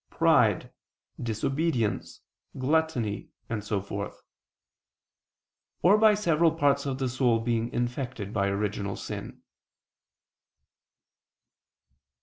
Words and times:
pride, 0.09 0.71
disobedience, 1.21 2.21
gluttony, 2.57 3.29
and 3.49 3.63
so 3.63 3.79
forth; 3.79 4.19
or 5.83 5.95
by 5.95 6.15
several 6.15 6.51
parts 6.51 6.87
of 6.87 6.97
the 6.97 7.07
soul 7.07 7.39
being 7.39 7.71
infected 7.71 8.33
by 8.33 8.47
original 8.47 8.95
sin. 8.95 9.43